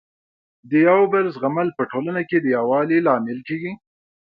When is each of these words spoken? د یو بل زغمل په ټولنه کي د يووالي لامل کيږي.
د 0.69 0.71
یو 0.87 1.01
بل 1.13 1.25
زغمل 1.35 1.67
په 1.77 1.83
ټولنه 1.91 2.21
کي 2.29 2.37
د 2.41 2.45
يووالي 2.55 2.97
لامل 3.07 3.39
کيږي. 3.47 3.73